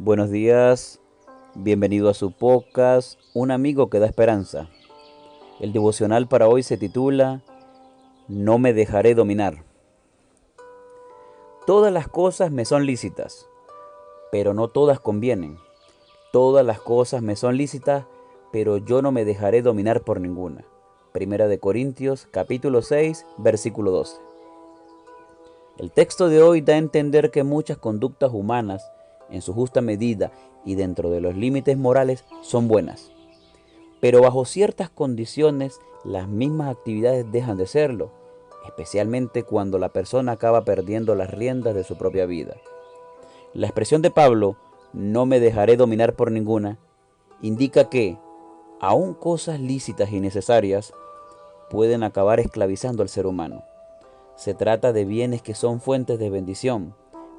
Buenos 0.00 0.30
días, 0.30 1.00
bienvenido 1.56 2.08
a 2.08 2.14
su 2.14 2.30
podcast, 2.30 3.18
Un 3.34 3.50
amigo 3.50 3.90
que 3.90 3.98
da 3.98 4.06
esperanza. 4.06 4.70
El 5.58 5.72
devocional 5.72 6.28
para 6.28 6.46
hoy 6.46 6.62
se 6.62 6.76
titula 6.76 7.42
No 8.28 8.60
me 8.60 8.72
dejaré 8.72 9.16
dominar. 9.16 9.64
Todas 11.66 11.92
las 11.92 12.06
cosas 12.06 12.52
me 12.52 12.64
son 12.64 12.86
lícitas, 12.86 13.48
pero 14.30 14.54
no 14.54 14.68
todas 14.68 15.00
convienen. 15.00 15.58
Todas 16.32 16.64
las 16.64 16.78
cosas 16.78 17.20
me 17.20 17.34
son 17.34 17.56
lícitas, 17.56 18.04
pero 18.52 18.76
yo 18.76 19.02
no 19.02 19.10
me 19.10 19.24
dejaré 19.24 19.62
dominar 19.62 20.02
por 20.02 20.20
ninguna. 20.20 20.64
Primera 21.10 21.48
de 21.48 21.58
Corintios 21.58 22.28
capítulo 22.30 22.82
6, 22.82 23.26
versículo 23.38 23.90
12. 23.90 24.20
El 25.78 25.90
texto 25.90 26.28
de 26.28 26.40
hoy 26.40 26.60
da 26.60 26.74
a 26.74 26.78
entender 26.78 27.32
que 27.32 27.42
muchas 27.42 27.78
conductas 27.78 28.30
humanas 28.32 28.88
en 29.30 29.42
su 29.42 29.52
justa 29.52 29.80
medida 29.80 30.32
y 30.64 30.74
dentro 30.74 31.10
de 31.10 31.20
los 31.20 31.36
límites 31.36 31.76
morales 31.76 32.24
son 32.40 32.68
buenas. 32.68 33.12
Pero 34.00 34.20
bajo 34.20 34.44
ciertas 34.44 34.90
condiciones 34.90 35.80
las 36.04 36.28
mismas 36.28 36.70
actividades 36.70 37.30
dejan 37.30 37.56
de 37.56 37.66
serlo, 37.66 38.12
especialmente 38.66 39.42
cuando 39.42 39.78
la 39.78 39.88
persona 39.88 40.32
acaba 40.32 40.64
perdiendo 40.64 41.14
las 41.14 41.30
riendas 41.30 41.74
de 41.74 41.84
su 41.84 41.96
propia 41.96 42.26
vida. 42.26 42.56
La 43.54 43.66
expresión 43.66 44.02
de 44.02 44.10
Pablo, 44.10 44.56
no 44.92 45.26
me 45.26 45.40
dejaré 45.40 45.76
dominar 45.76 46.14
por 46.14 46.30
ninguna, 46.30 46.78
indica 47.42 47.88
que, 47.88 48.18
aun 48.80 49.14
cosas 49.14 49.60
lícitas 49.60 50.12
y 50.12 50.20
necesarias, 50.20 50.92
pueden 51.70 52.02
acabar 52.02 52.40
esclavizando 52.40 53.02
al 53.02 53.08
ser 53.08 53.26
humano. 53.26 53.64
Se 54.36 54.54
trata 54.54 54.92
de 54.92 55.04
bienes 55.04 55.42
que 55.42 55.54
son 55.54 55.80
fuentes 55.80 56.18
de 56.18 56.30
bendición, 56.30 56.94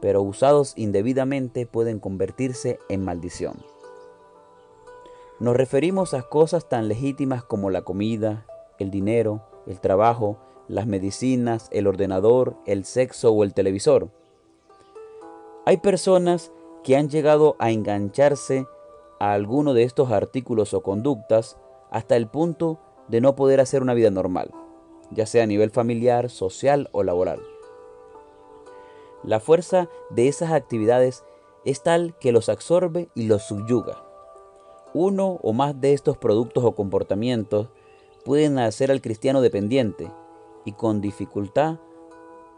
pero 0.00 0.22
usados 0.22 0.74
indebidamente 0.76 1.66
pueden 1.66 1.98
convertirse 1.98 2.78
en 2.88 3.04
maldición. 3.04 3.56
Nos 5.40 5.56
referimos 5.56 6.14
a 6.14 6.22
cosas 6.22 6.68
tan 6.68 6.88
legítimas 6.88 7.42
como 7.42 7.70
la 7.70 7.82
comida, 7.82 8.46
el 8.78 8.90
dinero, 8.90 9.42
el 9.66 9.80
trabajo, 9.80 10.38
las 10.68 10.86
medicinas, 10.86 11.68
el 11.72 11.86
ordenador, 11.86 12.56
el 12.66 12.84
sexo 12.84 13.32
o 13.32 13.44
el 13.44 13.52
televisor. 13.52 14.10
Hay 15.66 15.78
personas 15.78 16.52
que 16.82 16.96
han 16.96 17.08
llegado 17.08 17.56
a 17.58 17.70
engancharse 17.70 18.66
a 19.18 19.32
alguno 19.32 19.74
de 19.74 19.84
estos 19.84 20.10
artículos 20.10 20.74
o 20.74 20.82
conductas 20.82 21.56
hasta 21.90 22.16
el 22.16 22.28
punto 22.28 22.78
de 23.08 23.20
no 23.20 23.34
poder 23.34 23.60
hacer 23.60 23.82
una 23.82 23.94
vida 23.94 24.10
normal, 24.10 24.50
ya 25.10 25.26
sea 25.26 25.44
a 25.44 25.46
nivel 25.46 25.70
familiar, 25.70 26.30
social 26.30 26.88
o 26.92 27.02
laboral. 27.02 27.40
La 29.24 29.40
fuerza 29.40 29.88
de 30.10 30.28
esas 30.28 30.52
actividades 30.52 31.24
es 31.64 31.82
tal 31.82 32.14
que 32.20 32.30
los 32.30 32.50
absorbe 32.50 33.08
y 33.14 33.26
los 33.26 33.42
subyuga. 33.42 34.04
Uno 34.92 35.40
o 35.42 35.54
más 35.54 35.80
de 35.80 35.94
estos 35.94 36.18
productos 36.18 36.62
o 36.62 36.74
comportamientos 36.74 37.68
pueden 38.24 38.58
hacer 38.58 38.90
al 38.90 39.00
cristiano 39.00 39.40
dependiente 39.40 40.12
y 40.66 40.72
con 40.72 41.00
dificultad 41.00 41.78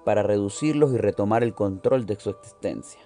para 0.05 0.25
reducirlos 0.25 0.93
y 0.93 0.99
retomar 0.99 1.45
el 1.45 1.55
control 1.55 2.05
de 2.05 2.17
su 2.17 2.31
existencia. 2.31 3.01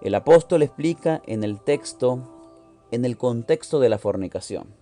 El 0.00 0.14
apóstol 0.14 0.62
explica 0.62 1.20
en 1.26 1.44
el 1.44 1.60
texto, 1.60 2.20
en 2.90 3.04
el 3.04 3.18
contexto 3.18 3.80
de 3.80 3.90
la 3.90 3.98
fornicación. 3.98 4.74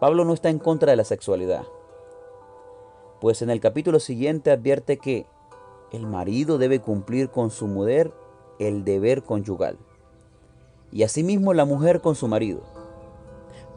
Pablo 0.00 0.24
no 0.24 0.32
está 0.32 0.48
en 0.48 0.58
contra 0.58 0.92
de 0.92 0.96
la 0.96 1.04
sexualidad, 1.04 1.64
pues 3.20 3.42
en 3.42 3.50
el 3.50 3.60
capítulo 3.60 4.00
siguiente 4.00 4.50
advierte 4.50 4.96
que 4.96 5.26
el 5.92 6.06
marido 6.06 6.58
debe 6.58 6.80
cumplir 6.80 7.30
con 7.30 7.50
su 7.50 7.66
mujer 7.66 8.12
el 8.58 8.84
deber 8.84 9.22
conyugal. 9.22 9.78
Y 10.92 11.02
asimismo 11.02 11.54
la 11.54 11.64
mujer 11.64 12.00
con 12.00 12.14
su 12.14 12.28
marido. 12.28 12.62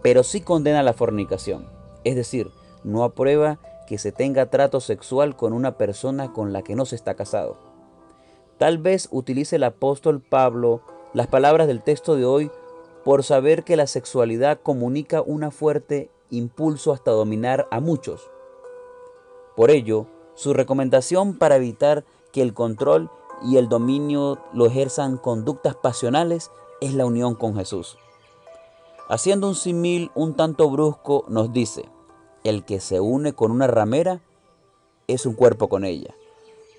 Pero 0.01 0.23
sí 0.23 0.41
condena 0.41 0.83
la 0.83 0.93
fornicación. 0.93 1.67
Es 2.03 2.15
decir, 2.15 2.51
no 2.83 3.03
aprueba 3.03 3.59
que 3.87 3.97
se 3.97 4.11
tenga 4.11 4.49
trato 4.49 4.79
sexual 4.79 5.35
con 5.35 5.53
una 5.53 5.77
persona 5.77 6.33
con 6.33 6.53
la 6.53 6.61
que 6.61 6.75
no 6.75 6.85
se 6.85 6.95
está 6.95 7.15
casado. 7.15 7.57
Tal 8.57 8.77
vez 8.77 9.07
utilice 9.11 9.55
el 9.55 9.63
apóstol 9.63 10.21
Pablo 10.21 10.81
las 11.13 11.27
palabras 11.27 11.67
del 11.67 11.81
texto 11.81 12.15
de 12.15 12.25
hoy 12.25 12.51
por 13.03 13.23
saber 13.23 13.63
que 13.63 13.77
la 13.77 13.87
sexualidad 13.87 14.59
comunica 14.61 15.21
un 15.21 15.49
fuerte 15.51 16.11
impulso 16.29 16.91
hasta 16.91 17.11
dominar 17.11 17.67
a 17.71 17.79
muchos. 17.79 18.29
Por 19.55 19.71
ello, 19.71 20.07
su 20.37 20.53
recomendación 20.53 21.33
para 21.33 21.55
evitar 21.55 22.05
que 22.31 22.43
el 22.43 22.53
control 22.53 23.09
y 23.43 23.57
el 23.57 23.69
dominio 23.69 24.37
lo 24.53 24.67
ejerzan 24.67 25.17
conductas 25.17 25.75
pasionales 25.75 26.51
es 26.79 26.93
la 26.93 27.07
unión 27.07 27.33
con 27.33 27.55
Jesús. 27.55 27.97
Haciendo 29.09 29.47
un 29.47 29.55
simil 29.55 30.11
un 30.13 30.35
tanto 30.35 30.69
brusco, 30.69 31.25
nos 31.27 31.51
dice, 31.53 31.89
el 32.43 32.65
que 32.65 32.79
se 32.79 32.99
une 32.99 33.33
con 33.33 33.51
una 33.51 33.65
ramera 33.65 34.21
es 35.07 35.25
un 35.25 35.33
cuerpo 35.33 35.69
con 35.69 35.83
ella, 35.83 36.13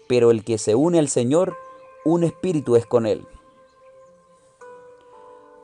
pero 0.08 0.30
el 0.30 0.44
que 0.44 0.56
se 0.56 0.76
une 0.76 1.00
al 1.00 1.08
Señor, 1.08 1.56
un 2.04 2.22
espíritu 2.22 2.76
es 2.76 2.86
con 2.86 3.06
él. 3.06 3.26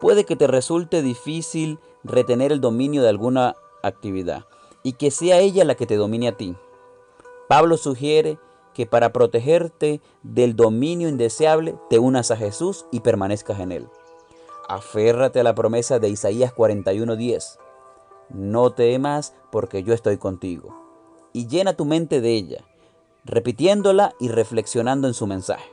Puede 0.00 0.24
que 0.24 0.34
te 0.34 0.48
resulte 0.48 1.00
difícil 1.00 1.78
retener 2.02 2.50
el 2.50 2.60
dominio 2.60 3.02
de 3.02 3.08
alguna 3.08 3.54
actividad 3.84 4.46
y 4.82 4.94
que 4.94 5.12
sea 5.12 5.38
ella 5.38 5.64
la 5.64 5.76
que 5.76 5.86
te 5.86 5.96
domine 5.96 6.26
a 6.26 6.36
ti. 6.36 6.56
Pablo 7.48 7.76
sugiere 7.76 8.38
que 8.72 8.86
para 8.86 9.12
protegerte 9.12 10.00
del 10.22 10.56
dominio 10.56 11.08
indeseable 11.08 11.76
te 11.88 11.98
unas 11.98 12.30
a 12.30 12.36
Jesús 12.36 12.86
y 12.90 13.00
permanezcas 13.00 13.60
en 13.60 13.72
él. 13.72 13.88
Aférrate 14.68 15.40
a 15.40 15.44
la 15.44 15.54
promesa 15.54 15.98
de 15.98 16.08
Isaías 16.08 16.52
41:10. 16.54 17.58
No 18.30 18.72
temas 18.72 19.34
porque 19.52 19.82
yo 19.82 19.92
estoy 19.94 20.16
contigo. 20.16 20.74
Y 21.32 21.46
llena 21.46 21.74
tu 21.74 21.84
mente 21.84 22.20
de 22.20 22.34
ella, 22.34 22.64
repitiéndola 23.24 24.14
y 24.18 24.28
reflexionando 24.28 25.08
en 25.08 25.14
su 25.14 25.26
mensaje. 25.26 25.70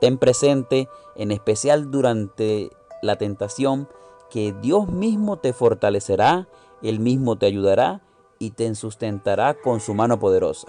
Ten 0.00 0.18
presente, 0.18 0.88
en 1.16 1.30
especial 1.30 1.90
durante 1.90 2.70
la 3.02 3.16
tentación, 3.16 3.88
que 4.30 4.54
Dios 4.60 4.88
mismo 4.88 5.38
te 5.38 5.52
fortalecerá, 5.52 6.48
Él 6.82 7.00
mismo 7.00 7.36
te 7.36 7.46
ayudará 7.46 8.02
y 8.38 8.50
te 8.50 8.74
sustentará 8.74 9.54
con 9.54 9.80
su 9.80 9.94
mano 9.94 10.18
poderosa. 10.18 10.68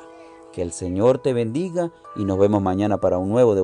Que 0.54 0.62
el 0.62 0.72
Señor 0.72 1.20
te 1.20 1.34
bendiga 1.34 1.92
y 2.16 2.26
nos 2.26 2.40
vemos 2.40 2.62
mañana 2.62 3.00
para 3.00 3.18
un 3.18 3.30
nuevo 3.30 3.56
devoción. 3.56 3.58